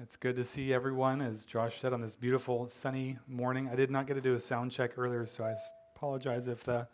[0.00, 3.68] It's good to see everyone, as Josh said, on this beautiful sunny morning.
[3.72, 5.54] I did not get to do a sound check earlier, so I
[5.96, 6.86] apologize if the,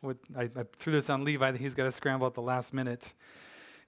[0.00, 1.56] with, I, I threw this on Levi.
[1.58, 3.12] He's got to scramble at the last minute.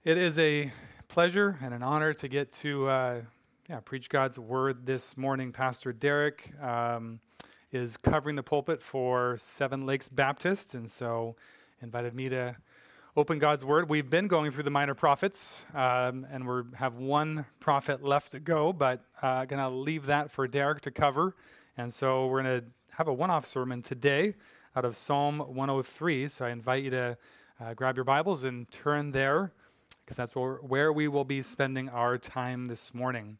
[0.03, 0.71] It is a
[1.07, 3.21] pleasure and an honor to get to uh,
[3.69, 5.51] yeah, preach God's word this morning.
[5.51, 7.19] Pastor Derek um,
[7.71, 11.35] is covering the pulpit for Seven Lakes Baptist, and so
[11.81, 12.55] invited me to
[13.17, 13.89] open God's Word.
[13.89, 18.39] We've been going through the minor prophets, um, and we have one prophet left to
[18.39, 21.35] go, but I'm uh, going to leave that for Derek to cover.
[21.77, 24.35] And so we're going to have a one off sermon today
[24.75, 26.27] out of Psalm 103.
[26.27, 27.17] So I invite you to
[27.59, 29.51] uh, grab your Bibles and turn there,
[30.05, 33.39] because that's where, where we will be spending our time this morning.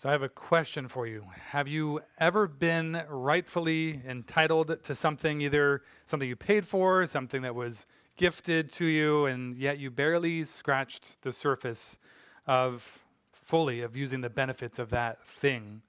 [0.00, 1.26] So I have a question for you.
[1.50, 7.54] Have you ever been rightfully entitled to something, either something you paid for, something that
[7.54, 7.84] was
[8.16, 11.98] gifted to you, and yet you barely scratched the surface
[12.46, 12.98] of
[13.30, 15.82] fully of using the benefits of that thing?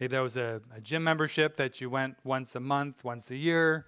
[0.00, 3.36] Maybe that was a, a gym membership that you went once a month, once a
[3.36, 3.84] year.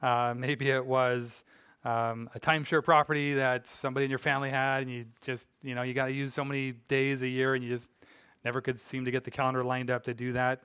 [0.00, 1.42] Uh, maybe it was
[1.84, 5.82] um, a timeshare property that somebody in your family had, and you just, you know,
[5.82, 7.90] you got to use so many days a year, and you just
[8.44, 10.62] Never could seem to get the calendar lined up to do that.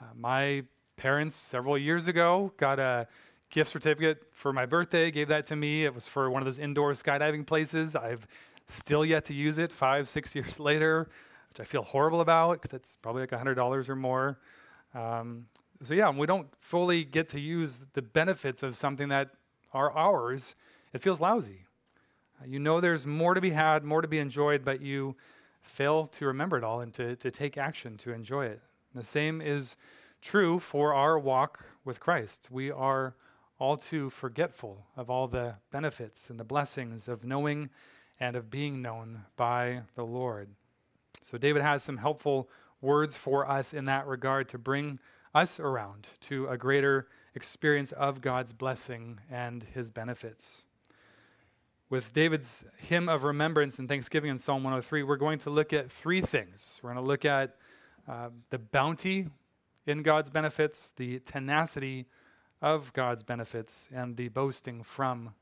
[0.00, 0.62] Uh, my
[0.96, 3.06] parents, several years ago, got a
[3.50, 5.84] gift certificate for my birthday, gave that to me.
[5.84, 7.96] It was for one of those indoor skydiving places.
[7.96, 8.26] I've
[8.66, 11.08] still yet to use it five, six years later,
[11.48, 14.38] which I feel horrible about because it's probably like $100 or more.
[14.94, 15.46] Um,
[15.82, 19.30] so, yeah, we don't fully get to use the benefits of something that
[19.72, 20.54] are ours,
[20.92, 21.66] it feels lousy.
[22.40, 25.16] Uh, you know there's more to be had, more to be enjoyed, but you
[25.66, 28.60] fail to remember it all and to, to take action to enjoy it.
[28.92, 29.76] And the same is
[30.20, 32.48] true for our walk with Christ.
[32.50, 33.14] We are
[33.58, 37.70] all too forgetful of all the benefits and the blessings of knowing
[38.20, 40.48] and of being known by the Lord.
[41.22, 42.48] So, David has some helpful
[42.80, 44.98] words for us in that regard to bring
[45.34, 50.65] us around to a greater experience of God's blessing and his benefits
[51.88, 55.90] with David's hymn of remembrance and thanksgiving in Psalm 103, we're going to look at
[55.90, 56.80] three things.
[56.82, 57.56] We're going to look at
[58.08, 59.28] uh, the bounty
[59.86, 62.06] in God's benefits, the tenacity
[62.60, 65.34] of God's benefits, and the boasting from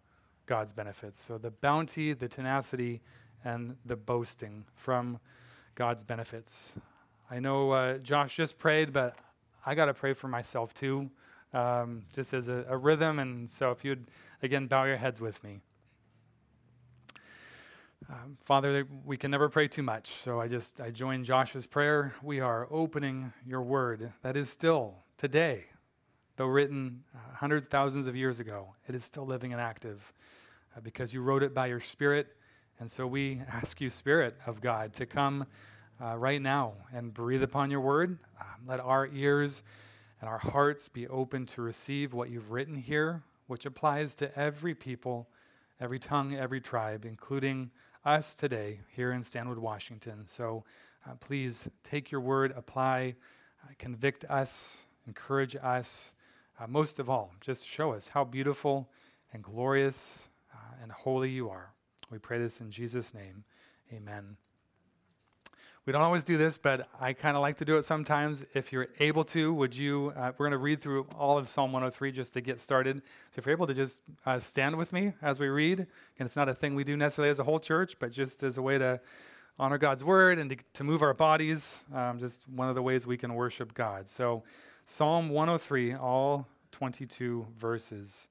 [0.45, 1.19] God's benefits.
[1.19, 3.01] So the bounty, the tenacity,
[3.43, 5.19] and the boasting from
[5.75, 6.73] God's benefits.
[7.31, 9.17] I know uh, Josh just prayed, but
[9.65, 11.11] I got to pray for myself too,
[11.55, 13.19] um, just as a, a rhythm.
[13.19, 14.05] And so if you'd,
[14.43, 15.61] again, bow your heads with me.
[18.11, 22.15] Um, Father, we can never pray too much, so I just I join Josh's prayer.
[22.23, 25.65] We are opening your word that is still today,
[26.37, 30.13] though written uh, hundreds, thousands of years ago, it is still living and active
[30.77, 32.37] uh, because you wrote it by your Spirit.
[32.79, 35.47] And so we ask you, Spirit of God, to come
[36.03, 38.19] uh, right now and breathe upon your word.
[38.39, 39.63] Um, let our ears
[40.21, 44.75] and our hearts be open to receive what you've written here, which applies to every
[44.75, 45.27] people,
[45.81, 47.71] every tongue, every tribe, including
[48.05, 50.27] us today here in Stanwood, Washington.
[50.27, 50.65] So
[51.07, 53.15] uh, please take your word, apply,
[53.63, 56.13] uh, convict us, encourage us.
[56.59, 58.89] Uh, most of all, just show us how beautiful
[59.33, 61.73] and glorious uh, and holy you are.
[62.11, 63.45] We pray this in Jesus' name.
[63.93, 64.37] Amen.
[65.87, 68.43] We don't always do this, but I kind of like to do it sometimes.
[68.55, 70.15] If you're able to, would you?
[70.17, 73.03] Uh, we're going to read through all of Psalm 103 just to get started.
[73.33, 76.37] So if you're able to just uh, stand with me as we read, and it's
[76.37, 78.79] not a thing we do necessarily as a whole church, but just as a way
[78.79, 78.99] to
[79.59, 83.07] honor God's word and to, to move our bodies, um, just one of the ways
[83.07, 84.09] we can worship God.
[84.09, 84.43] So
[84.87, 88.31] Psalm 103, all 22 verses.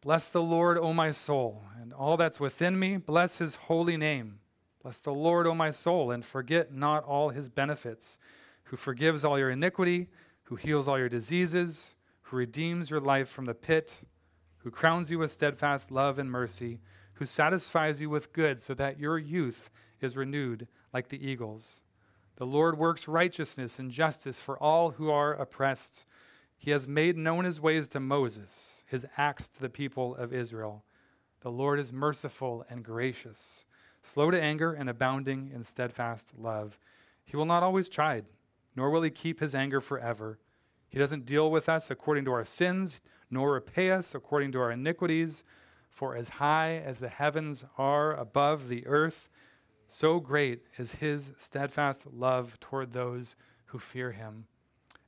[0.00, 2.98] Bless the Lord, O my soul, and all that's within me.
[2.98, 4.38] Bless his holy name.
[4.82, 8.18] Bless the Lord, O my soul, and forget not all his benefits,
[8.64, 10.08] who forgives all your iniquity,
[10.44, 14.00] who heals all your diseases, who redeems your life from the pit,
[14.58, 16.80] who crowns you with steadfast love and mercy,
[17.14, 19.70] who satisfies you with good, so that your youth
[20.00, 21.80] is renewed like the eagles.
[22.36, 26.06] The Lord works righteousness and justice for all who are oppressed.
[26.58, 30.84] He has made known his ways to Moses, his acts to the people of Israel.
[31.42, 33.64] The Lord is merciful and gracious
[34.02, 36.78] slow to anger and abounding in steadfast love.
[37.24, 38.26] He will not always chide,
[38.74, 40.38] nor will he keep his anger forever.
[40.88, 43.00] He doesn't deal with us according to our sins,
[43.30, 45.44] nor repay us according to our iniquities.
[45.88, 49.28] For as high as the heavens are above the earth,
[49.86, 54.46] so great is his steadfast love toward those who fear him.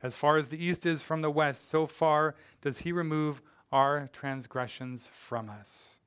[0.02, 3.40] As far as the east is from the west, so far does he remove
[3.72, 5.98] our transgressions from us.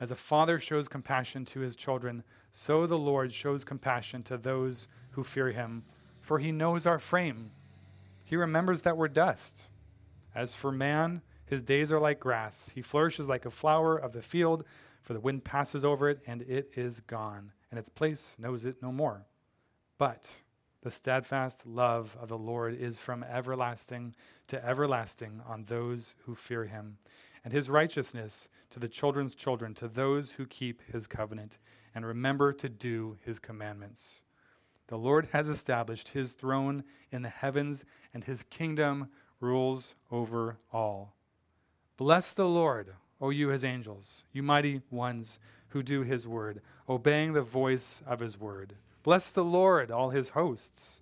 [0.00, 4.88] As a father shows compassion to his children, so the Lord shows compassion to those
[5.10, 5.84] who fear him,
[6.20, 7.50] for he knows our frame.
[8.24, 9.66] He remembers that we're dust.
[10.34, 12.70] As for man, his days are like grass.
[12.74, 14.64] He flourishes like a flower of the field,
[15.02, 18.82] for the wind passes over it, and it is gone, and its place knows it
[18.82, 19.26] no more.
[19.98, 20.30] But
[20.80, 24.14] the steadfast love of the Lord is from everlasting
[24.48, 26.98] to everlasting on those who fear him,
[27.44, 31.58] and his righteousness to the children's children, to those who keep his covenant
[31.94, 34.22] and remember to do his commandments.
[34.88, 39.08] The Lord has established his throne in the heavens, and his kingdom
[39.40, 41.14] rules over all.
[41.96, 45.38] Bless the Lord, O you his angels, you mighty ones
[45.68, 48.74] who do his word, obeying the voice of his word.
[49.02, 51.00] Bless the Lord, all his hosts,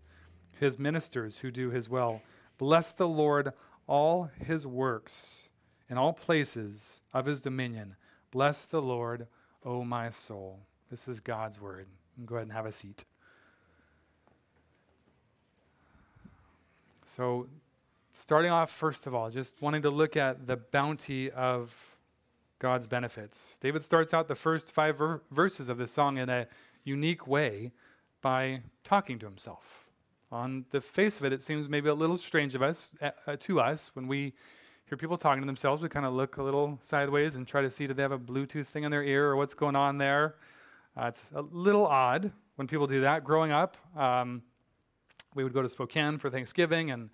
[0.58, 2.22] his ministers who do his will.
[2.58, 3.52] Bless the Lord,
[3.86, 5.48] all his works,
[5.92, 7.94] in all places of his dominion.
[8.30, 9.26] Bless the Lord,
[9.62, 10.60] O my soul.
[10.90, 11.86] This is God's word.
[12.24, 13.04] Go ahead and have a seat.
[17.04, 17.46] So,
[18.10, 21.76] starting off, first of all, just wanting to look at the bounty of
[22.58, 23.56] God's benefits.
[23.60, 26.46] David starts out the first five ver- verses of this song in a
[26.84, 27.70] unique way
[28.22, 29.90] by talking to himself.
[30.30, 33.60] On the face of it, it seems maybe a little strange of us uh, to
[33.60, 34.32] us when we
[34.92, 35.82] hear people talking to themselves.
[35.82, 38.18] We kind of look a little sideways and try to see do they have a
[38.18, 40.34] Bluetooth thing in their ear or what's going on there.
[40.94, 43.24] Uh, it's a little odd when people do that.
[43.24, 44.42] Growing up, um,
[45.34, 47.08] we would go to Spokane for Thanksgiving, and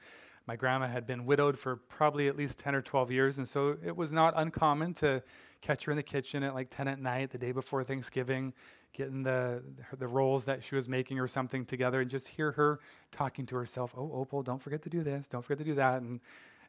[0.49, 3.77] my grandma had been widowed for probably at least 10 or 12 years, and so
[3.87, 5.23] it was not uncommon to
[5.61, 8.53] catch her in the kitchen at like 10 at night the day before Thanksgiving,
[8.93, 9.63] getting the,
[9.97, 12.81] the rolls that she was making or something together, and just hear her
[13.13, 16.03] talking to herself, Oh, Opal, don't forget to do this, don't forget to do that.
[16.03, 16.19] And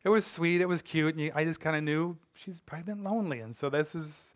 [0.03, 3.03] it was sweet, it was cute, and I just kind of knew she's probably been
[3.03, 4.33] lonely, and so this is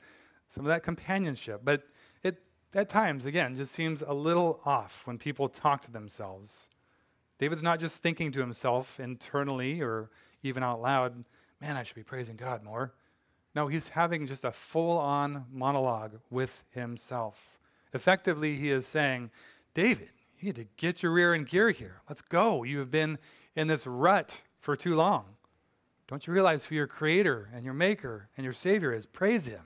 [0.48, 1.62] some of that companionship.
[1.64, 1.84] But
[2.24, 2.42] it,
[2.74, 6.70] at times, again, just seems a little off when people talk to themselves.
[7.38, 10.10] David's not just thinking to himself internally or
[10.44, 11.24] even out loud,
[11.62, 12.94] man, I should be praising God more.
[13.56, 17.60] No, he's having just a full on monologue with himself.
[17.94, 19.30] Effectively, he is saying,
[19.74, 22.02] David, you need to get your rear in gear here.
[22.10, 22.64] Let's go.
[22.64, 23.20] You have been
[23.56, 25.26] in this rut for too long.
[26.14, 29.08] Don't you realize who your creator and your maker and your savior is?
[29.08, 29.64] Praise him.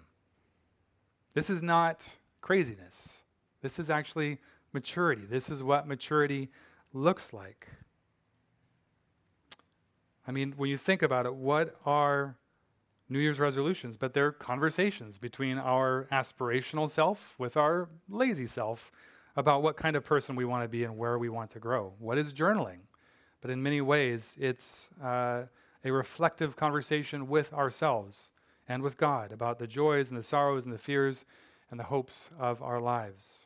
[1.33, 2.07] This is not
[2.39, 3.23] craziness.
[3.61, 4.37] This is actually
[4.71, 5.23] maturity.
[5.29, 6.47] This is what maturity
[6.93, 7.67] looks like.
[10.25, 12.37] I mean, when you think about it, what are
[13.09, 13.97] New Year's resolutions?
[13.97, 18.89] But they're conversations between our aspirational self with our lazy self
[19.35, 21.91] about what kind of person we want to be and where we want to grow.
[21.99, 22.79] What is journaling?
[23.41, 25.43] But in many ways, it's uh,
[25.83, 28.31] a reflective conversation with ourselves
[28.67, 31.25] and with God about the joys and the sorrows and the fears
[31.69, 33.45] and the hopes of our lives.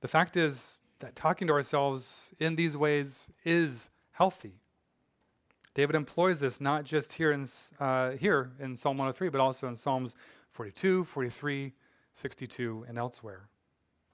[0.00, 4.54] The fact is, that talking to ourselves in these ways is healthy.
[5.74, 7.46] David employs this not just here in,
[7.80, 10.14] uh, here in Psalm 103, but also in Psalms
[10.52, 11.72] 42, 43,
[12.12, 13.48] 62, and elsewhere.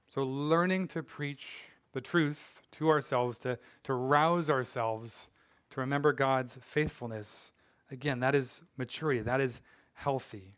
[0.06, 5.28] So, learning to preach the truth to ourselves, to, to rouse ourselves,
[5.70, 7.52] to remember God's faithfulness,
[7.90, 9.60] again, that is maturity, that is
[9.94, 10.54] healthy.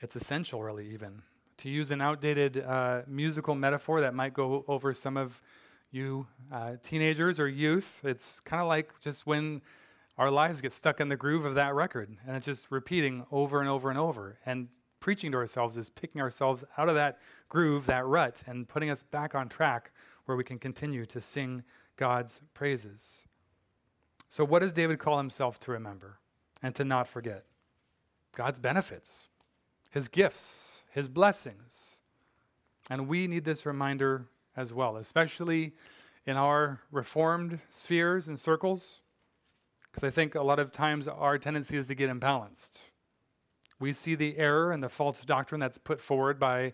[0.00, 1.22] It's essential, really, even.
[1.58, 5.40] To use an outdated uh, musical metaphor that might go over some of
[5.90, 9.62] you uh, teenagers or youth, it's kind of like just when
[10.18, 13.60] our lives get stuck in the groove of that record and it's just repeating over
[13.60, 14.38] and over and over.
[14.46, 14.68] And
[15.00, 19.02] preaching to ourselves is picking ourselves out of that groove, that rut, and putting us
[19.02, 19.92] back on track
[20.24, 21.62] where we can continue to sing
[21.96, 23.24] God's praises.
[24.28, 26.18] So, what does David call himself to remember
[26.62, 27.44] and to not forget?
[28.34, 29.28] God's benefits,
[29.90, 31.96] his gifts, his blessings.
[32.90, 34.26] And we need this reminder
[34.56, 35.72] as well, especially
[36.26, 39.00] in our reformed spheres and circles,
[39.90, 42.80] because I think a lot of times our tendency is to get imbalanced.
[43.78, 46.72] We see the error and the false doctrine that's put forward by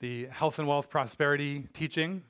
[0.00, 2.22] the health and wealth prosperity teaching,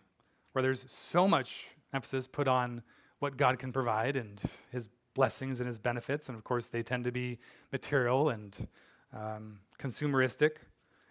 [0.53, 2.83] where there's so much emphasis put on
[3.19, 4.41] what God can provide and
[4.71, 6.29] his blessings and his benefits.
[6.29, 7.39] And of course, they tend to be
[7.73, 8.69] material and
[9.13, 10.57] um, consumeristic.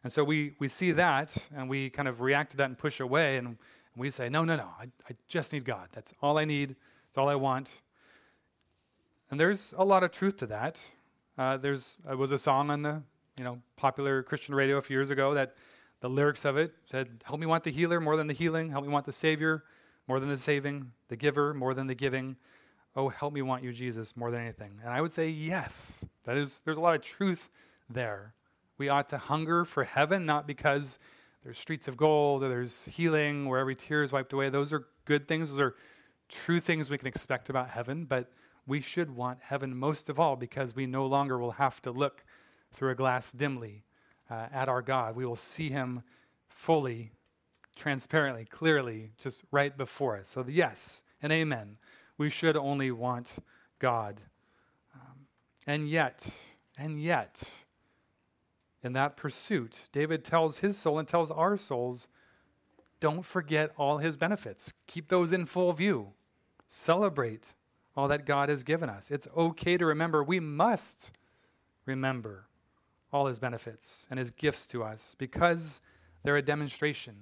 [0.04, 3.00] And so we, we see that and we kind of react to that and push
[3.00, 3.58] away and
[3.98, 5.88] we say, no, no, no, I, I just need God.
[5.94, 6.76] That's all I need.
[7.08, 7.82] That's all I want.
[9.32, 10.80] And there's a lot of truth to that.
[11.38, 13.02] Uh, there's uh, was a song on the
[13.38, 15.56] you know popular Christian radio a few years ago that
[16.00, 18.70] the lyrics of it said, "Help me want the healer more than the healing.
[18.70, 19.64] Help me want the Savior
[20.08, 20.92] more than the saving.
[21.08, 22.38] The giver more than the giving.
[22.96, 26.04] Oh, help me want you, Jesus, more than anything." And I would say yes.
[26.24, 26.62] That is.
[26.66, 27.50] There's a lot of truth
[27.90, 28.34] there.
[28.78, 31.00] We ought to hunger for heaven, not because
[31.44, 34.50] there's streets of gold or there's healing where every tear is wiped away.
[34.50, 35.52] Those are good things.
[35.52, 35.76] Those are
[36.28, 38.32] true things we can expect about heaven, but
[38.68, 42.26] we should want heaven most of all because we no longer will have to look
[42.74, 43.84] through a glass dimly
[44.30, 45.16] uh, at our God.
[45.16, 46.02] We will see him
[46.48, 47.12] fully,
[47.76, 50.28] transparently, clearly, just right before us.
[50.28, 51.78] So, the yes and amen.
[52.18, 53.38] We should only want
[53.80, 54.22] God.
[54.94, 55.28] Um,
[55.68, 56.30] and yet,
[56.78, 57.44] and yet,
[58.84, 62.08] in that pursuit, David tells his soul and tells our souls
[63.00, 64.74] don't forget all his benefits.
[64.88, 66.14] Keep those in full view.
[66.68, 67.54] Celebrate
[67.96, 69.12] all that God has given us.
[69.12, 70.24] It's okay to remember.
[70.24, 71.12] We must
[71.86, 72.48] remember
[73.12, 75.82] all his benefits and his gifts to us because
[76.24, 77.16] they're a demonstration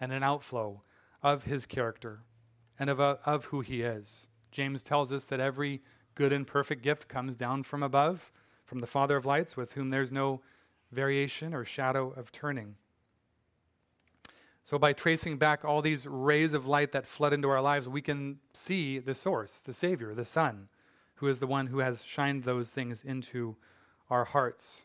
[0.00, 0.82] and an outflow
[1.22, 2.20] of his character
[2.78, 4.26] and of, uh, of who he is.
[4.50, 5.82] James tells us that every
[6.14, 8.32] good and perfect gift comes down from above,
[8.64, 10.40] from the Father of lights, with whom there's no
[10.90, 12.74] variation or shadow of turning.
[14.62, 18.02] So, by tracing back all these rays of light that flood into our lives, we
[18.02, 20.68] can see the source, the Savior, the Son,
[21.16, 23.56] who is the one who has shined those things into
[24.10, 24.82] our hearts.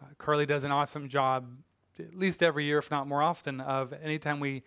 [0.00, 1.46] Uh, Carly does an awesome job,
[1.98, 4.62] at least every year, if not more often, of anytime we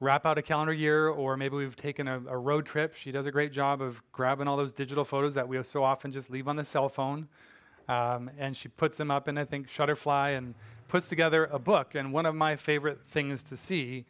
[0.00, 2.94] wrap out a calendar year or maybe we've taken a, a, road trip.
[2.94, 6.12] She does a great job of grabbing all those digital photos that we so often
[6.12, 7.28] just leave on the cell phone.
[7.88, 10.54] Um, and she puts them up in, I think, Shutterfly and
[10.86, 11.94] puts together a book.
[11.94, 14.04] And one of my favorite things to see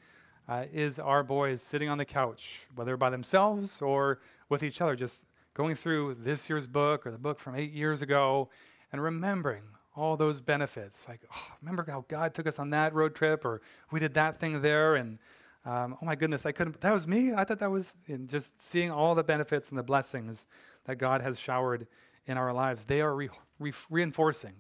[0.49, 4.97] uh, is our boys sitting on the couch, whether by themselves or with each other,
[4.97, 5.25] just
[5.55, 8.49] going through this year's book or the book from eight years ago
[8.93, 9.63] and remembering
[9.99, 11.09] all those benefits.
[11.09, 14.39] Like, oh, remember how God took us on that road trip, or we did that
[14.39, 15.19] thing there, and
[15.65, 16.81] um, oh my goodness, I couldn't.
[16.81, 17.33] That was me.
[17.35, 20.47] I thought that was just seeing all the benefits and the blessings
[20.85, 21.87] that God has showered
[22.27, 22.85] in our lives.
[22.85, 24.55] They are re- re- reinforcing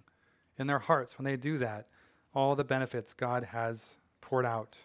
[0.58, 1.86] in their hearts when they do that
[2.34, 4.78] all the benefits God has poured out.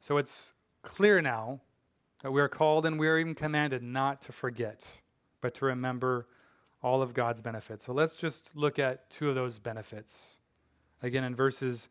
[0.00, 1.60] So it's clear now
[2.22, 4.98] that we are called and we are even commanded not to forget,
[5.40, 6.26] but to remember
[6.86, 7.84] all of God's benefits.
[7.84, 10.36] So let's just look at two of those benefits.
[11.02, 11.88] Again, in verses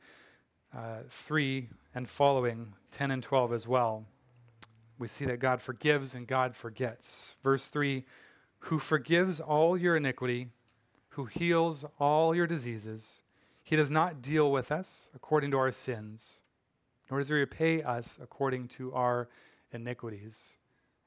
[0.74, 4.06] uh, 3 and following, 10 and 12 as well,
[4.98, 7.36] we see that God forgives and God forgets.
[7.44, 8.06] Verse 3
[8.60, 10.48] Who forgives all your iniquity,
[11.10, 13.24] who heals all your diseases.
[13.64, 16.40] He does not deal with us according to our sins,
[17.12, 19.28] nor does he repay us according to our
[19.74, 20.54] iniquities.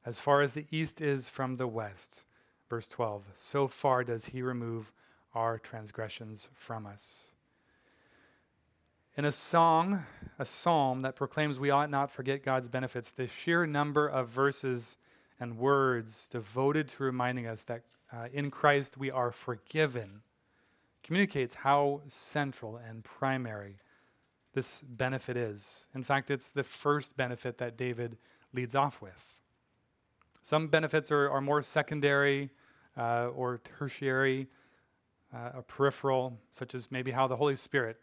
[0.04, 2.24] As far as the east is from the west,
[2.68, 4.92] Verse 12 So far does he remove
[5.34, 7.24] our transgressions from us.
[9.16, 10.04] In a song,
[10.38, 14.96] a psalm that proclaims we ought not forget God's benefits, the sheer number of verses
[15.40, 17.82] and words devoted to reminding us that
[18.12, 20.22] uh, in Christ we are forgiven
[21.02, 23.76] communicates how central and primary
[24.54, 25.86] this benefit is.
[25.94, 28.18] In fact, it's the first benefit that David
[28.52, 29.40] leads off with.
[30.42, 32.50] Some benefits are, are more secondary
[32.98, 34.48] uh, or tertiary,
[35.34, 38.02] uh, or peripheral, such as maybe how the Holy Spirit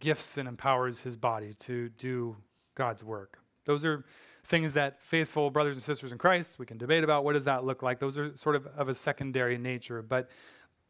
[0.00, 2.36] gifts and empowers his body to do
[2.74, 3.38] God's work.
[3.64, 4.04] Those are
[4.44, 7.64] things that faithful brothers and sisters in Christ, we can debate about what does that
[7.64, 7.98] look like.
[7.98, 10.30] Those are sort of of a secondary nature, but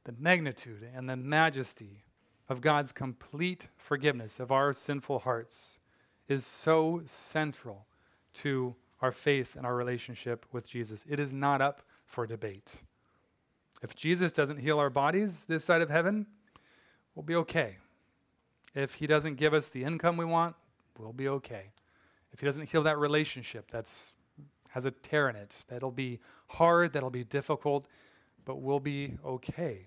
[0.04, 2.04] the magnitude and the majesty
[2.48, 5.78] of God's complete forgiveness of our sinful hearts
[6.28, 7.86] is so central
[8.34, 11.04] to our faith and our relationship with Jesus.
[11.08, 12.82] It is not up for debate.
[13.82, 16.26] If Jesus doesn't heal our bodies this side of heaven,
[17.14, 17.78] we'll be okay.
[18.74, 20.56] If he doesn't give us the income we want,
[20.98, 21.70] we'll be okay.
[22.32, 24.12] If he doesn't heal that relationship that's
[24.70, 27.88] has a tear in it, that'll be hard, that'll be difficult,
[28.44, 29.86] but we'll be okay.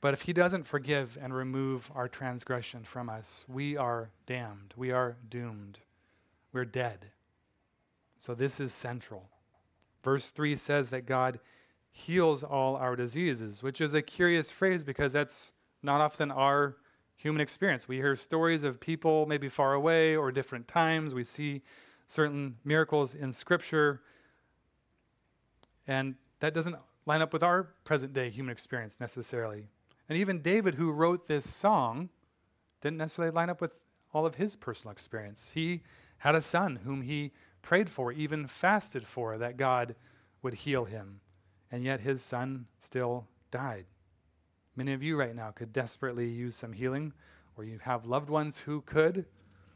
[0.00, 4.72] But if he doesn't forgive and remove our transgression from us, we are damned.
[4.76, 5.80] We are doomed.
[6.52, 7.06] We're dead.
[8.16, 9.28] So this is central.
[10.02, 11.40] Verse 3 says that God
[11.92, 16.76] heals all our diseases, which is a curious phrase because that's not often our
[17.16, 17.88] human experience.
[17.88, 21.14] We hear stories of people maybe far away or different times.
[21.14, 21.62] We see
[22.06, 24.02] certain miracles in Scripture,
[25.86, 29.66] and that doesn't line up with our present day human experience necessarily.
[30.08, 32.08] And even David, who wrote this song,
[32.80, 33.72] didn't necessarily line up with
[34.12, 35.52] all of his personal experience.
[35.54, 35.82] He
[36.18, 37.32] had a son whom he
[37.62, 39.94] prayed for, even fasted for, that God
[40.42, 41.20] would heal him
[41.70, 43.86] and yet his son still died.
[44.76, 47.12] Many of you right now could desperately use some healing,
[47.56, 49.26] or you have loved ones who could.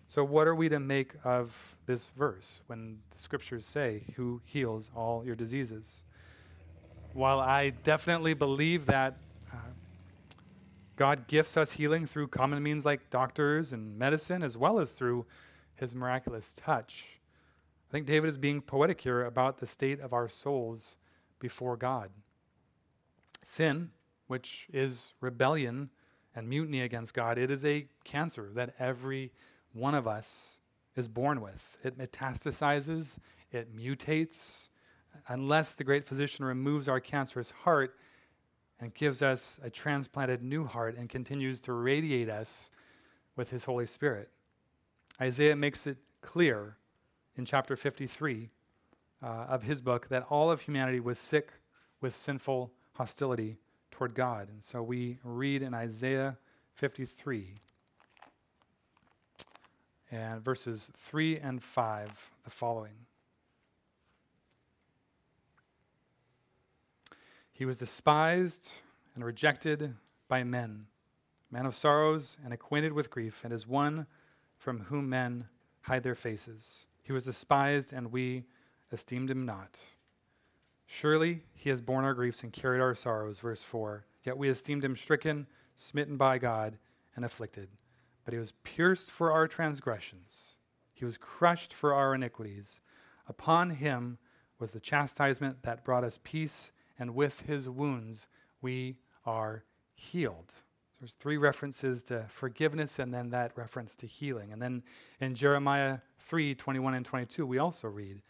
[0.07, 4.91] So, what are we to make of this verse when the scriptures say, Who heals
[4.95, 6.05] all your diseases?
[7.13, 9.17] While I definitely believe that
[9.53, 9.57] uh,
[10.97, 15.27] God gifts us healing through common means like doctors and medicine, as well as through
[15.75, 17.07] his miraculous touch.
[17.89, 20.97] I think David is being poetic here about the state of our souls
[21.45, 22.09] before God.
[23.43, 23.91] Sin,
[24.29, 25.91] which is rebellion
[26.35, 29.31] and mutiny against God, it is a cancer that every
[29.75, 30.55] one of us
[30.97, 31.77] is born with.
[31.85, 33.19] It metastasizes,
[33.53, 34.71] it mutates.
[35.29, 37.95] Unless the great physician removes our cancerous heart
[38.81, 42.71] and gives us a transplanted new heart and continues to radiate us
[43.37, 44.31] with his Holy Spirit.
[45.21, 46.79] Isaiah makes it clear
[47.37, 48.49] in chapter 53
[49.25, 51.53] uh, of his book that all of humanity was sick
[52.01, 53.57] with sinful hostility
[53.91, 54.49] toward God.
[54.51, 56.37] And so we read in Isaiah
[56.75, 57.55] 53
[60.11, 62.93] and verses 3 and 5 the following
[67.53, 68.73] He was despised
[69.15, 69.95] and rejected
[70.27, 70.87] by men,
[71.53, 74.07] man of sorrows and acquainted with grief, and as one
[74.59, 75.47] from whom men
[75.83, 76.87] hide their faces.
[77.01, 78.45] He was despised, and we
[78.95, 79.81] esteemed him not.
[80.87, 84.07] Surely he has borne our griefs and carried our sorrows, verse 4.
[84.23, 86.79] Yet we esteemed him stricken, smitten by God,
[87.17, 87.69] and afflicted.
[88.25, 90.55] But he was pierced for our transgressions,
[90.93, 92.81] he was crushed for our iniquities.
[93.27, 94.19] Upon him
[94.59, 98.29] was the chastisement that brought us peace, and with his wounds
[98.63, 98.97] we
[99.27, 100.53] are healed.
[101.01, 104.53] There's three references to forgiveness and then that reference to healing.
[104.53, 104.83] And then
[105.21, 108.23] in Jeremiah 3 21 and 22, we also read,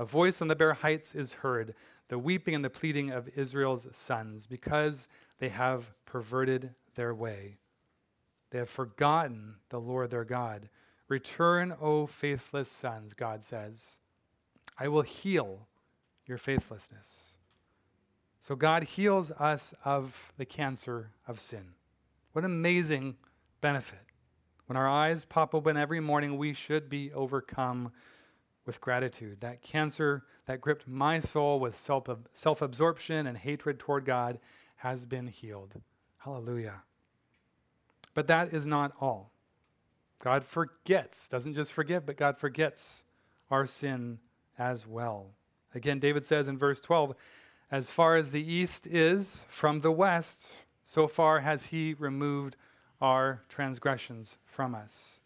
[0.00, 1.74] A voice on the bare heights is heard,
[2.08, 5.08] the weeping and the pleading of Israel's sons, because
[5.40, 7.58] they have perverted their way.
[8.48, 10.70] They have forgotten the Lord their God.
[11.08, 13.98] Return, O faithless sons, God says.
[14.78, 15.66] I will heal
[16.24, 17.34] your faithlessness.
[18.38, 21.74] So God heals us of the cancer of sin.
[22.32, 23.16] What amazing
[23.60, 24.00] benefit.
[24.64, 27.92] When our eyes pop open every morning, we should be overcome
[28.70, 29.40] with gratitude.
[29.40, 34.38] That cancer that gripped my soul with self absorption and hatred toward God
[34.76, 35.74] has been healed.
[36.18, 36.82] Hallelujah.
[38.14, 39.32] But that is not all.
[40.22, 43.02] God forgets, doesn't just forgive, but God forgets
[43.50, 44.20] our sin
[44.56, 45.32] as well.
[45.74, 47.16] Again, David says in verse 12,
[47.72, 50.52] as far as the east is from the west,
[50.84, 52.56] so far has he removed
[53.00, 55.19] our transgressions from us.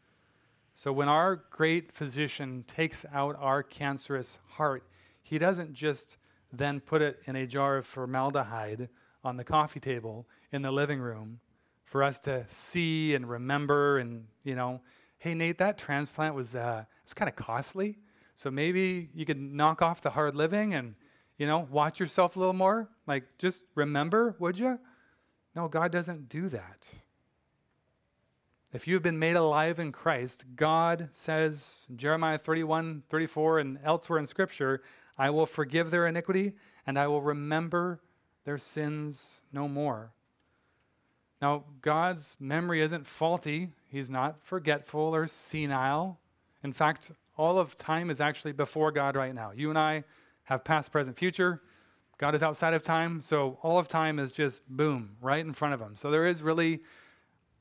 [0.74, 4.84] So when our great physician takes out our cancerous heart,
[5.22, 6.18] he doesn't just
[6.52, 8.88] then put it in a jar of formaldehyde
[9.22, 11.40] on the coffee table in the living room
[11.84, 14.80] for us to see and remember and, you know,
[15.18, 17.98] hey, Nate, that transplant was, uh, was kind of costly.
[18.34, 20.94] So maybe you could knock off the hard living and
[21.38, 22.88] you know, watch yourself a little more.
[23.06, 24.78] Like, just remember, would you?
[25.54, 26.92] No, God doesn't do that.
[28.74, 34.18] If you have been made alive in Christ, God says, Jeremiah 31, 34, and elsewhere
[34.18, 34.82] in Scripture,
[35.16, 38.00] I will forgive their iniquity and I will remember
[38.44, 40.10] their sins no more.
[41.40, 46.18] Now, God's memory isn't faulty, He's not forgetful or senile.
[46.64, 49.52] In fact, all of time is actually before God right now.
[49.54, 50.02] You and I
[50.44, 51.62] have past, present, future.
[52.18, 55.74] God is outside of time, so all of time is just boom, right in front
[55.74, 55.94] of him.
[55.94, 56.80] So there is really,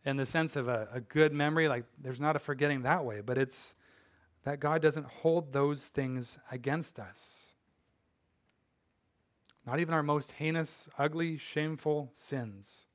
[0.06, 3.22] in the sense of a, a good memory, like there's not a forgetting that way,
[3.22, 3.76] but it's
[4.44, 7.46] that God doesn't hold those things against us.
[9.66, 12.86] Not even our most heinous, ugly, shameful sins.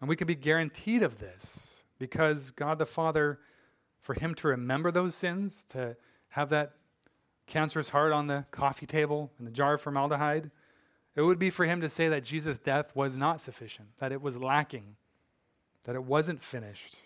[0.00, 3.38] And we can be guaranteed of this because God the Father,
[3.98, 5.96] for Him to remember those sins, to
[6.28, 6.72] have that
[7.46, 10.50] cancerous heart on the coffee table and the jar of formaldehyde,
[11.14, 14.22] it would be for him to say that Jesus' death was not sufficient, that it
[14.22, 14.96] was lacking,
[15.84, 16.96] that it wasn't finished.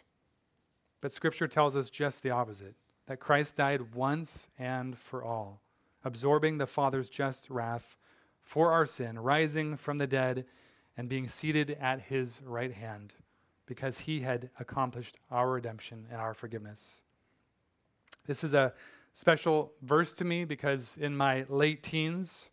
[1.00, 2.74] But Scripture tells us just the opposite
[3.06, 5.60] that Christ died once and for all,
[6.04, 7.96] absorbing the Father's just wrath
[8.42, 10.44] for our sin, rising from the dead,
[10.96, 13.14] and being seated at his right hand,
[13.66, 17.02] because he had accomplished our redemption and our forgiveness.
[18.26, 18.72] This is a
[19.12, 22.50] special verse to me because in my late teens,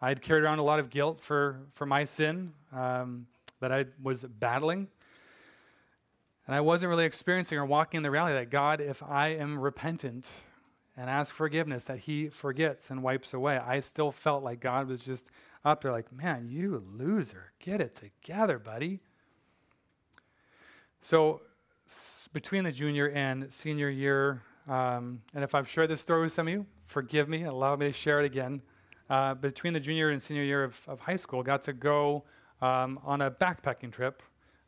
[0.00, 3.26] I had carried around a lot of guilt for, for my sin um,
[3.60, 4.88] that I was battling.
[6.46, 9.58] And I wasn't really experiencing or walking in the reality that God, if I am
[9.58, 10.30] repentant
[10.96, 13.58] and ask forgiveness, that He forgets and wipes away.
[13.58, 15.30] I still felt like God was just
[15.64, 19.00] up there, like, man, you loser, get it together, buddy.
[21.00, 21.42] So,
[22.32, 26.46] between the junior and senior year um, and if I've shared this story with some
[26.46, 28.62] of you, forgive me, allow me to share it again.
[29.10, 32.24] Uh, between the junior and senior year of, of high school, got to go
[32.60, 34.22] um, on a backpacking trip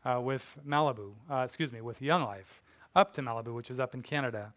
[0.05, 2.63] uh, with Malibu, uh, excuse me, with Young Life,
[2.95, 4.53] up to Malibu, which is up in Canada.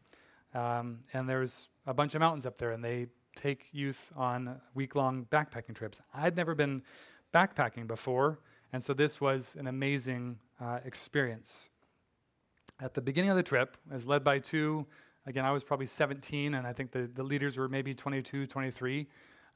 [0.54, 4.96] Um, and there's a bunch of mountains up there, and they take youth on week
[4.96, 6.02] long backpacking trips.
[6.14, 6.84] I'd never been
[7.34, 8.40] backpacking before,
[8.74, 11.70] and so this was an amazing uh, experience.
[12.80, 14.86] At the beginning of the trip, I was led by two,
[15.26, 19.08] again, I was probably 17, and I think the, the leaders were maybe 22, 23.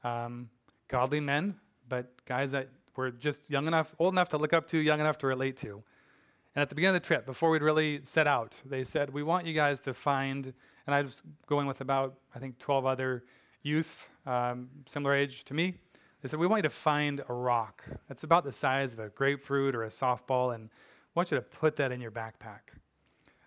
[0.04, 0.48] Um,
[0.88, 1.54] godly men,
[1.88, 5.18] but guys that were just young enough, old enough to look up to, young enough
[5.18, 5.82] to relate to.
[6.54, 9.22] And at the beginning of the trip, before we'd really set out, they said, We
[9.22, 10.52] want you guys to find,
[10.86, 13.24] and I was going with about, I think, 12 other
[13.62, 15.74] youth, um, similar age to me.
[16.20, 19.08] They said, We want you to find a rock that's about the size of a
[19.08, 22.60] grapefruit or a softball, and I want you to put that in your backpack.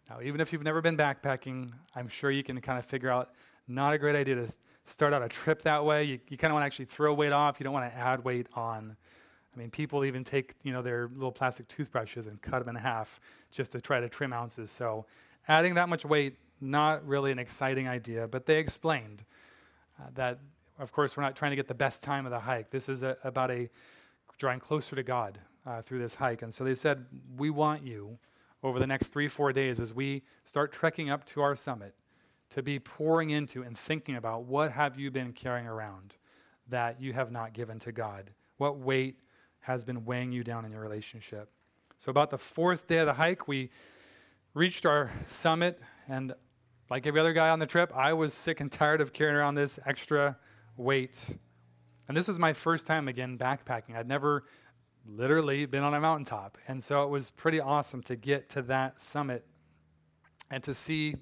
[0.09, 3.31] Now, even if you've never been backpacking, I'm sure you can kind of figure out
[3.67, 4.47] not a great idea to
[4.85, 6.03] start out a trip that way.
[6.03, 7.59] You, you kind of want to actually throw weight off.
[7.59, 8.95] You don't want to add weight on.
[9.55, 12.81] I mean, people even take you know their little plastic toothbrushes and cut them in
[12.81, 13.19] half
[13.51, 14.71] just to try to trim ounces.
[14.71, 15.05] So,
[15.47, 18.27] adding that much weight, not really an exciting idea.
[18.27, 19.23] But they explained
[19.99, 20.39] uh, that,
[20.79, 22.69] of course, we're not trying to get the best time of the hike.
[22.69, 23.69] This is a, about a
[24.37, 26.41] drawing closer to God uh, through this hike.
[26.41, 27.05] And so they said,
[27.37, 28.17] we want you
[28.63, 31.95] over the next three, four days as we start trekking up to our summit
[32.49, 36.15] to be pouring into and thinking about what have you been carrying around
[36.67, 38.31] that you have not given to God?
[38.57, 39.19] What weight
[39.65, 41.49] has been weighing you down in your relationship?
[41.97, 43.71] So, about the fourth day of the hike, we
[44.53, 46.33] reached our summit, and
[46.89, 49.55] like every other guy on the trip, I was sick and tired of carrying around
[49.55, 50.37] this extra
[50.77, 51.37] weight.
[52.07, 53.95] And this was my first time again backpacking.
[53.95, 54.43] I'd never
[55.07, 56.57] literally been on a mountaintop.
[56.67, 59.45] And so it was pretty awesome to get to that summit
[60.51, 61.15] and to see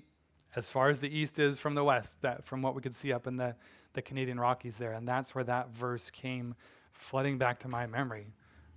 [0.55, 3.13] as far as the east is from the west, that from what we could see
[3.13, 3.55] up in the,
[3.93, 4.93] the Canadian Rockies there.
[4.93, 6.55] And that's where that verse came
[6.93, 8.27] flooding back to my memory.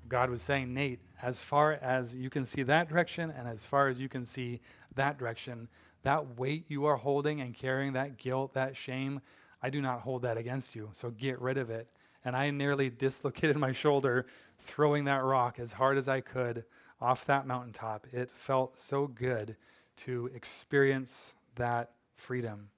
[0.09, 3.89] God was saying, Nate, as far as you can see that direction and as far
[3.89, 4.61] as you can see
[4.95, 5.69] that direction,
[6.03, 9.21] that weight you are holding and carrying, that guilt, that shame,
[9.63, 10.91] I do not hold that against you.
[10.93, 11.89] So get rid of it.
[12.25, 14.27] And I nearly dislocated my shoulder
[14.59, 16.65] throwing that rock as hard as I could
[17.01, 18.07] off that mountaintop.
[18.13, 19.57] It felt so good
[19.99, 22.69] to experience that freedom.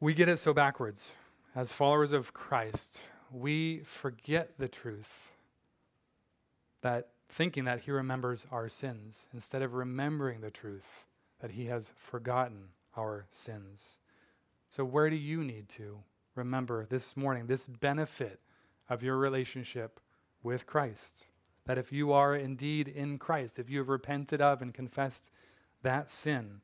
[0.00, 1.12] We get it so backwards.
[1.56, 5.32] As followers of Christ, we forget the truth
[6.82, 11.06] that thinking that he remembers our sins instead of remembering the truth
[11.40, 14.00] that he has forgotten our sins.
[14.68, 16.00] So, where do you need to
[16.34, 18.38] remember this morning this benefit
[18.90, 19.98] of your relationship
[20.42, 21.24] with Christ?
[21.64, 25.30] That if you are indeed in Christ, if you have repented of and confessed
[25.80, 26.60] that sin,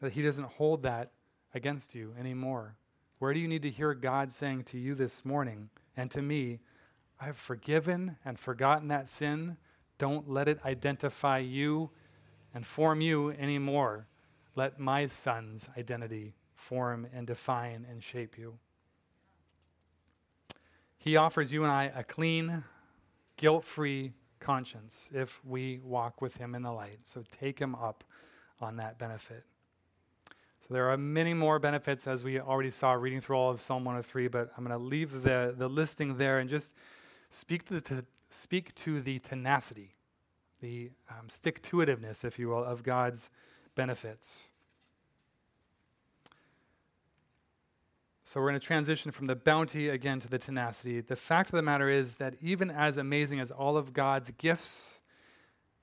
[0.00, 1.12] that He doesn't hold that
[1.54, 2.74] against you anymore.
[3.18, 6.60] Where do you need to hear God saying to you this morning and to me,
[7.20, 9.56] I have forgiven and forgotten that sin.
[9.98, 11.90] Don't let it identify you
[12.54, 14.06] and form you anymore.
[14.54, 18.58] Let my son's identity form and define and shape you.
[20.96, 22.62] He offers you and I a clean,
[23.36, 27.00] guilt free conscience if we walk with him in the light.
[27.02, 28.04] So take him up
[28.60, 29.44] on that benefit.
[30.68, 33.86] So there are many more benefits as we already saw reading through all of Psalm
[33.86, 36.74] 103, but I'm going to leave the, the listing there and just
[37.30, 39.94] speak to the, speak to the tenacity,
[40.60, 43.30] the um, stick to itiveness, if you will, of God's
[43.76, 44.48] benefits.
[48.24, 51.00] So we're going to transition from the bounty again to the tenacity.
[51.00, 55.00] The fact of the matter is that even as amazing as all of God's gifts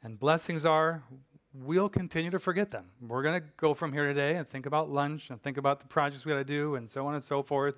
[0.03, 1.01] and blessings are,
[1.63, 2.85] we'll continue to forget them.
[3.01, 5.87] We're going to go from here today and think about lunch and think about the
[5.87, 7.75] projects we got to do and so on and so forth.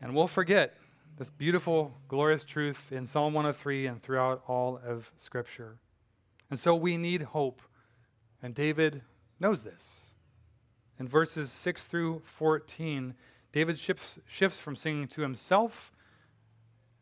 [0.00, 0.76] And we'll forget
[1.18, 5.76] this beautiful, glorious truth in Psalm 103 and throughout all of Scripture.
[6.48, 7.60] And so we need hope.
[8.42, 9.02] And David
[9.38, 10.04] knows this.
[10.98, 13.14] In verses 6 through 14,
[13.52, 15.92] David shifts, shifts from singing to himself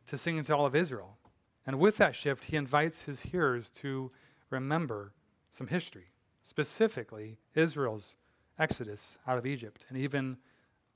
[0.06, 1.18] to singing to all of Israel.
[1.66, 4.10] And with that shift, he invites his hearers to
[4.50, 5.12] remember
[5.50, 8.16] some history, specifically Israel's
[8.58, 10.36] exodus out of Egypt, and even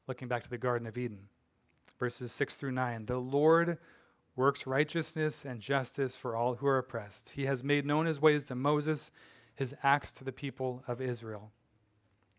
[0.06, 1.28] looking back to the Garden of Eden.
[1.98, 3.78] Verses 6 through 9 The Lord
[4.34, 7.30] works righteousness and justice for all who are oppressed.
[7.30, 9.10] He has made known his ways to Moses,
[9.54, 11.52] his acts to the people of Israel.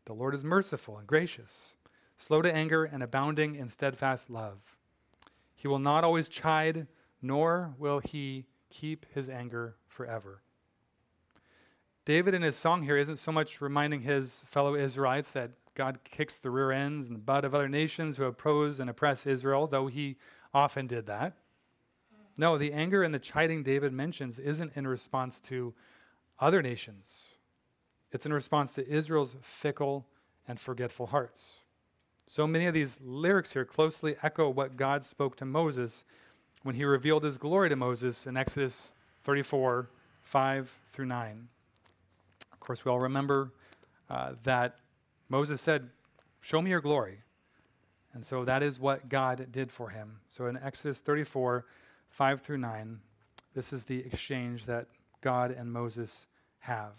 [0.05, 1.75] The Lord is merciful and gracious,
[2.17, 4.59] slow to anger, and abounding in steadfast love.
[5.55, 6.87] He will not always chide,
[7.21, 10.42] nor will he keep his anger forever.
[12.05, 16.37] David in his song here isn't so much reminding his fellow Israelites that God kicks
[16.37, 19.87] the rear ends and the butt of other nations who oppose and oppress Israel, though
[19.87, 20.17] he
[20.53, 21.37] often did that.
[22.37, 25.73] No, the anger and the chiding David mentions isn't in response to
[26.39, 27.21] other nations,
[28.11, 30.05] it's in response to Israel's fickle
[30.47, 31.53] and forgetful hearts.
[32.27, 36.05] So many of these lyrics here closely echo what God spoke to Moses
[36.63, 38.91] when he revealed his glory to Moses in Exodus
[39.23, 39.89] 34
[40.21, 41.47] 5 through 9.
[42.63, 43.51] Of course, we all remember
[44.09, 44.77] uh, that
[45.27, 45.89] Moses said,
[46.39, 47.17] Show me your glory.
[48.13, 50.21] And so that is what God did for him.
[50.29, 51.65] So in Exodus 34
[52.07, 53.01] 5 through 9,
[53.53, 54.87] this is the exchange that
[55.19, 56.27] God and Moses
[56.59, 56.93] have.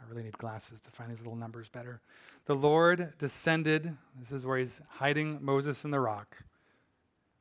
[0.00, 2.00] I really need glasses to find these little numbers better.
[2.46, 6.44] The Lord descended, this is where he's hiding Moses in the rock.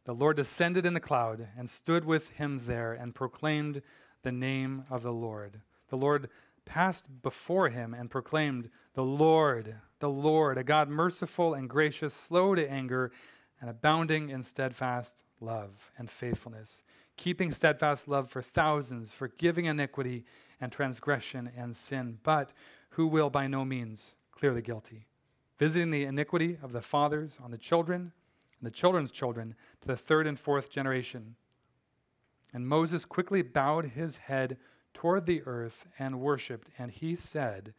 [0.03, 3.81] The Lord descended in the cloud and stood with him there and proclaimed
[4.23, 5.62] the name of the Lord.
[5.89, 6.29] The Lord
[6.65, 12.55] passed before him and proclaimed, The Lord, the Lord, a God merciful and gracious, slow
[12.55, 13.12] to anger,
[13.60, 16.84] and abounding in steadfast love and faithfulness,
[17.15, 20.25] keeping steadfast love for thousands, forgiving iniquity
[20.60, 22.53] and transgression and sin, but
[22.91, 25.05] who will by no means clear the guilty,
[25.60, 28.12] visiting the iniquity of the fathers on the children
[28.60, 31.36] and the children's children to the third and fourth generation.
[32.53, 34.57] And Moses quickly bowed his head
[34.93, 37.73] toward the earth and worshiped, and he said,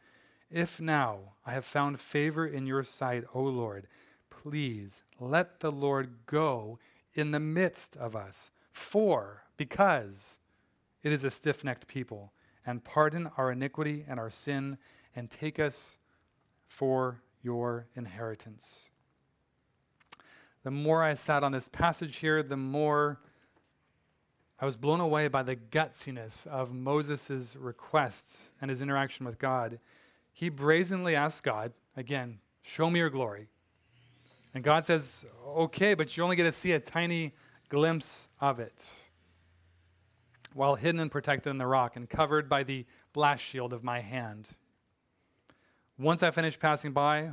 [0.51, 3.87] If now I have found favor in your sight, O Lord,
[4.31, 6.79] please let the Lord go
[7.15, 8.51] in the midst of us.
[8.73, 10.39] For, because
[11.03, 12.33] it is a stiff necked people,
[12.65, 14.79] and pardon our iniquity and our sin,
[15.15, 15.99] and take us
[16.67, 18.89] for your inheritance
[20.63, 23.21] the more I sat on this passage here, the more
[24.63, 29.81] I was blown away by the gutsiness of Moses' requests and his interaction with God.
[30.33, 33.49] He brazenly asked God, again, show me your glory.
[34.55, 37.35] And God says, okay, but you only get to see a tiny
[37.71, 38.89] glimpse of it
[40.55, 43.99] while hidden and protected in the rock and covered by the blast shield of my
[43.99, 44.51] hand.
[45.99, 47.33] Once I finish passing by,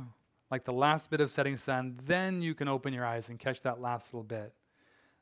[0.50, 3.62] like the last bit of setting sun, then you can open your eyes and catch
[3.62, 4.52] that last little bit.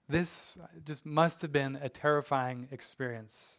[0.08, 3.58] This just must have been a terrifying experience.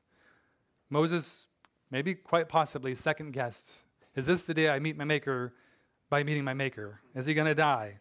[0.90, 1.46] Moses,
[1.92, 3.84] maybe quite possibly, second guessed
[4.16, 5.54] Is this the day I meet my Maker
[6.10, 7.02] by meeting my Maker?
[7.16, 8.00] Is he going to die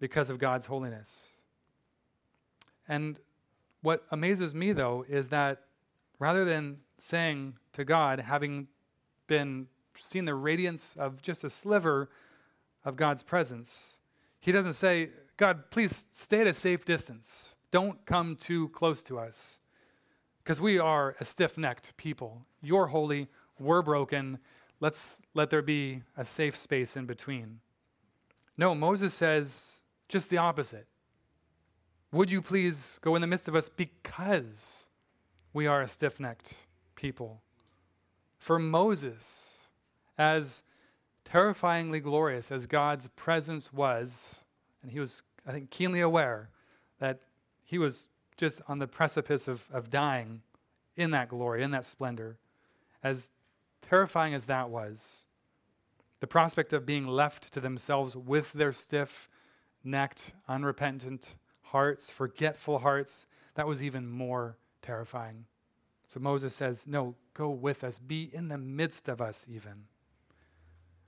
[0.00, 1.30] because of God's holiness?
[2.88, 3.18] And
[3.80, 5.62] what amazes me, though, is that
[6.18, 8.68] rather than saying to God, having
[9.26, 12.10] been seen the radiance of just a sliver
[12.84, 13.96] of God's presence,
[14.40, 17.54] he doesn't say, God, please stay at a safe distance.
[17.72, 19.60] Don't come too close to us.
[20.44, 22.46] Because we are a stiff necked people.
[22.62, 24.38] You're holy, we're broken.
[24.78, 27.60] Let's let there be a safe space in between.
[28.56, 30.86] No, Moses says just the opposite.
[32.12, 34.86] Would you please go in the midst of us because
[35.54, 36.54] we are a stiff necked
[36.94, 37.40] people?
[38.36, 39.56] For Moses,
[40.18, 40.62] as
[41.24, 44.36] terrifyingly glorious as God's presence was,
[44.82, 46.50] and he was, I think, keenly aware
[46.98, 47.20] that
[47.72, 50.42] he was just on the precipice of, of dying
[50.94, 52.36] in that glory, in that splendor,
[53.02, 53.30] as
[53.80, 55.22] terrifying as that was,
[56.20, 59.26] the prospect of being left to themselves with their stiff
[59.82, 65.46] necked, unrepentant hearts, forgetful hearts, that was even more terrifying.
[66.08, 69.84] So Moses says, No, go with us, be in the midst of us, even.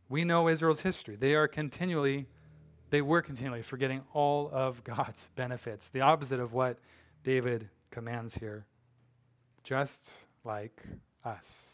[0.09, 1.17] We know Israel's history.
[1.17, 2.27] They are continually,
[2.91, 6.79] they were continually forgetting all of God's benefits, the opposite of what
[7.23, 8.67] David commands here.
[9.63, 10.13] Just
[10.45, 10.83] like
[11.25, 11.73] us,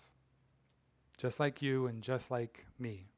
[1.17, 3.09] just like you, and just like me.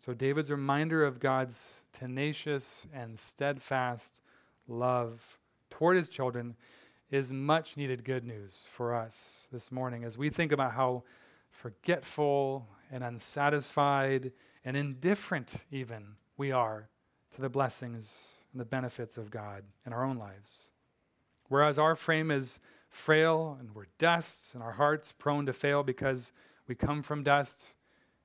[0.00, 4.20] So, David's reminder of God's tenacious and steadfast
[4.68, 5.38] love
[5.70, 6.56] toward his children
[7.10, 11.04] is much needed good news for us this morning as we think about how
[11.50, 14.32] forgetful and unsatisfied
[14.64, 16.88] and indifferent, even, we are
[17.34, 20.68] to the blessings and the benefits of God in our own lives.
[21.48, 26.32] Whereas our frame is frail and we're dust and our hearts prone to fail because
[26.66, 27.74] we come from dust,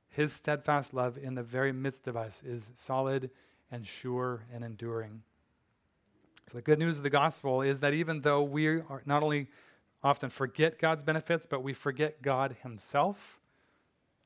[0.10, 3.30] His steadfast love in the very midst of us is solid
[3.72, 5.24] and sure and enduring.
[6.48, 9.48] So, the good news of the gospel is that even though we are not only
[10.04, 13.40] often forget God's benefits, but we forget God Himself,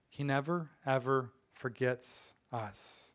[0.10, 3.13] he never, ever forgets us.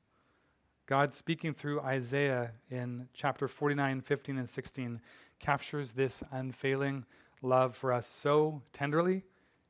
[0.88, 4.98] God, speaking through Isaiah in chapter 49, 15, and 16,
[5.38, 7.05] captures this unfailing
[7.42, 9.22] love for us so tenderly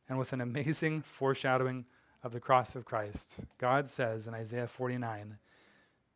[0.08, 1.84] and with an amazing foreshadowing
[2.22, 3.40] of the cross of Christ.
[3.58, 5.38] God says in Isaiah 49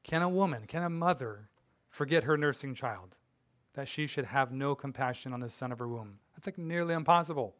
[0.04, 1.48] Can a woman, can a mother
[1.90, 3.16] forget her nursing child
[3.74, 6.20] that she should have no compassion on the son of her womb.
[6.36, 7.56] That's like nearly impossible.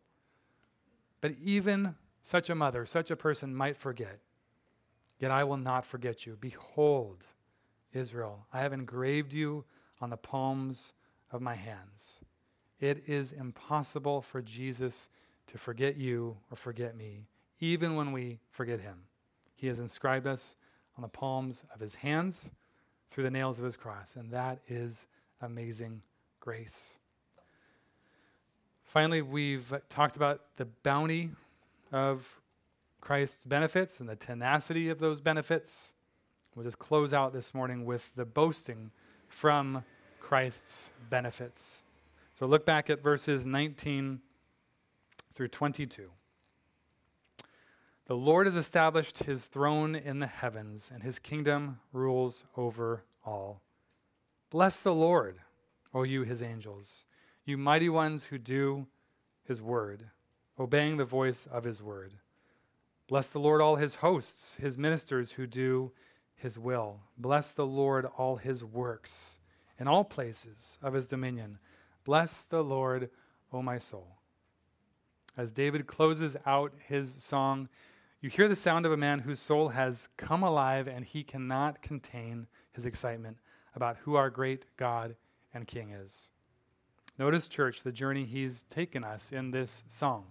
[1.21, 4.21] But even such a mother, such a person might forget.
[5.23, 6.37] Yet I will not forget you.
[6.41, 7.23] Behold,
[7.93, 9.65] Israel, I have engraved you
[10.01, 10.95] on the palms
[11.31, 12.19] of my hands.
[12.81, 15.09] It is impossible for Jesus
[15.47, 17.29] to forget you or forget me,
[17.61, 19.05] even when we forget him.
[19.55, 20.57] He has inscribed us
[20.97, 22.51] on the palms of his hands
[23.13, 25.07] through the nails of his cross, and that is
[25.41, 26.03] amazing
[26.41, 26.97] grace.
[28.83, 31.31] Finally, we've talked about the bounty
[31.93, 32.42] of
[33.03, 35.93] Christ's benefits and the tenacity of those benefits.
[36.55, 38.93] We'll just close out this morning with the boasting
[39.29, 39.85] from
[40.21, 41.83] Christ's benefits.
[42.33, 44.21] So look back at verses 19
[45.35, 46.11] through 22.
[48.07, 53.63] The Lord has established his throne in the heavens, and his kingdom rules over all.
[54.49, 55.39] Bless the Lord,
[55.93, 57.07] O you his angels,
[57.45, 58.87] you mighty ones who do
[59.45, 60.11] his word,
[60.59, 62.13] obeying the voice of his word.
[63.13, 65.93] Bless the Lord, all his hosts, his ministers who do
[66.35, 67.01] his will.
[67.19, 69.39] Bless the Lord, all his works,
[69.79, 71.59] in all places of his dominion.
[72.05, 73.11] Bless the Lord,
[73.53, 74.17] O my soul.
[75.37, 77.69] As David closes out his song,
[78.23, 81.83] you hear the sound of a man whose soul has come alive and he cannot
[81.83, 83.37] contain his excitement
[83.75, 85.17] about who our great God
[85.53, 86.31] and King is.
[87.19, 90.29] Notice, church, the journey he's taken us in this song.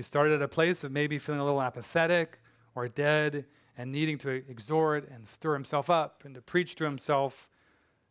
[0.00, 2.38] He started at a place of maybe feeling a little apathetic
[2.74, 3.44] or dead
[3.76, 7.50] and needing to exhort and stir himself up and to preach to himself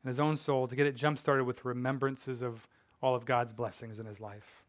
[0.04, 2.67] and his own soul to get it jump started with remembrances of
[3.02, 4.63] all of God's blessings in his life.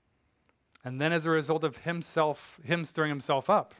[0.83, 3.75] And then, as a result of himself, him stirring himself up,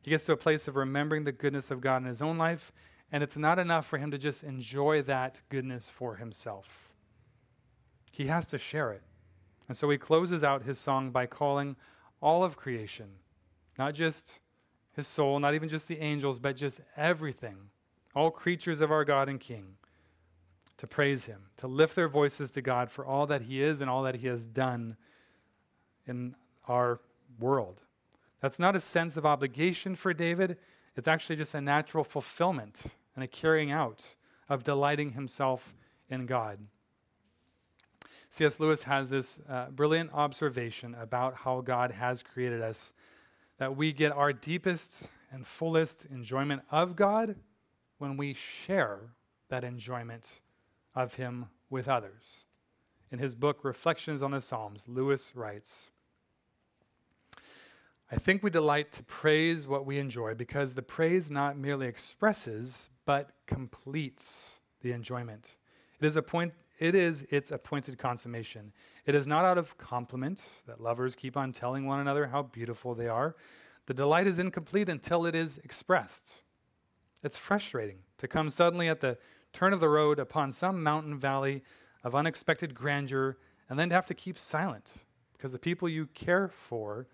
[0.00, 2.72] he gets to a place of remembering the goodness of God in his own life,
[3.12, 6.88] and it's not enough for him to just enjoy that goodness for himself.
[8.12, 9.02] He has to share it.
[9.68, 11.76] And so he closes out his song by calling
[12.20, 13.06] all of creation,
[13.78, 14.40] not just
[14.94, 17.56] his soul, not even just the angels, but just everything,
[18.14, 19.76] all creatures of our God and King,
[20.78, 23.90] to praise him, to lift their voices to God for all that he is and
[23.90, 24.96] all that he has done
[26.06, 26.34] in
[26.66, 27.00] our
[27.38, 27.80] world.
[28.40, 30.58] That's not a sense of obligation for David,
[30.96, 34.14] it's actually just a natural fulfillment and a carrying out
[34.48, 35.74] of delighting himself
[36.08, 36.58] in God.
[38.36, 38.60] C.S.
[38.60, 42.92] Lewis has this uh, brilliant observation about how God has created us
[43.56, 47.36] that we get our deepest and fullest enjoyment of God
[47.96, 49.00] when we share
[49.48, 50.42] that enjoyment
[50.94, 52.44] of Him with others.
[53.10, 55.88] In his book, Reflections on the Psalms, Lewis writes
[58.12, 62.90] I think we delight to praise what we enjoy because the praise not merely expresses,
[63.06, 65.56] but completes the enjoyment.
[65.98, 68.72] It is a point it is its appointed consummation.
[69.06, 72.94] It is not out of compliment that lovers keep on telling one another how beautiful
[72.94, 73.36] they are.
[73.86, 76.42] The delight is incomplete until it is expressed.
[77.22, 79.16] It's frustrating to come suddenly at the
[79.52, 81.62] turn of the road upon some mountain valley
[82.04, 83.38] of unexpected grandeur
[83.70, 84.92] and then to have to keep silent
[85.32, 87.06] because the people you care for,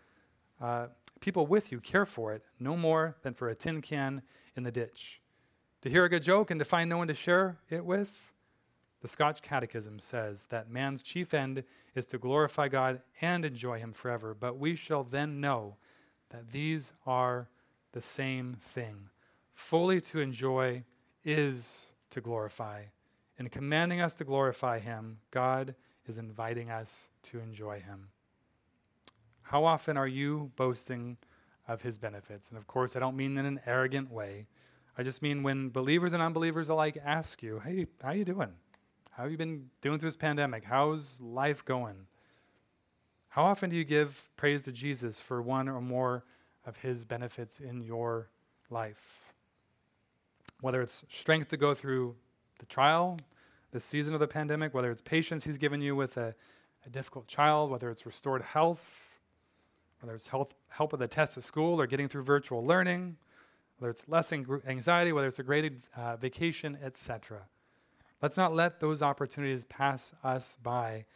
[0.61, 0.87] uh,
[1.21, 4.23] people with you care for it no more than for a tin can
[4.57, 5.21] in the ditch.
[5.83, 8.32] To hear a good joke and to find no one to share it with,
[9.03, 11.65] the Scotch Catechism says that man's chief end
[11.97, 15.77] is to glorify God and enjoy Him forever, but we shall then know
[16.31, 17.49] that these are
[17.91, 19.09] the same thing.
[19.55, 20.85] Fully to enjoy
[21.25, 22.85] is to glorify.
[23.39, 25.75] In commanding us to glorify Him, God
[26.07, 28.09] is inviting us to enjoy Him.
[29.43, 31.17] How often are you boasting
[31.67, 32.51] of His benefits?
[32.51, 34.47] And of course, I don't mean in an arrogant way.
[34.97, 38.53] I just mean when believers and unbelievers alike ask you, hey, how you doing?
[39.13, 40.65] How have you been doing through this pandemic?
[40.65, 42.07] How's life going?
[43.29, 46.25] How often do you give praise to Jesus for one or more
[46.65, 48.31] of his benefits in your
[48.71, 49.35] life?
[50.63, 52.17] Whether it's strength to go through
[52.59, 53.19] the trial,
[53.71, 56.35] the season of the pandemic, whether it's patience he's given you with a,
[56.87, 59.19] a difficult child, whether it's restored health,
[60.01, 63.17] whether it's health, help with the test at school or getting through virtual learning,
[63.77, 67.43] whether it's less anxiety, whether it's a great uh, vacation, etc.
[68.23, 71.07] Let's not let those opportunities pass us by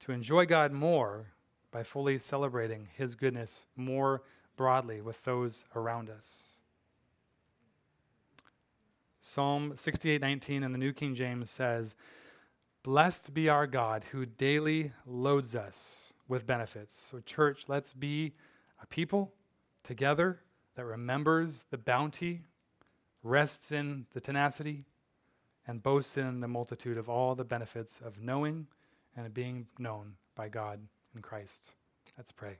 [0.00, 1.32] to enjoy God more
[1.70, 4.22] by fully celebrating His goodness more
[4.56, 6.60] broadly with those around us.
[9.18, 11.96] Psalm 68:19 in the New King James says,
[12.82, 18.34] "Blessed be our God who daily loads us with benefits." So church, let's be
[18.80, 19.34] a people
[19.82, 20.42] together
[20.74, 22.44] that remembers the bounty,
[23.22, 24.84] rests in the tenacity,
[25.66, 28.66] and boasts in the multitude of all the benefits of knowing
[29.16, 30.80] and being known by God
[31.14, 31.72] in Christ.
[32.16, 32.58] Let's pray.